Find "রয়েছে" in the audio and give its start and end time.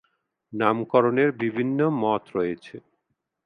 2.35-2.75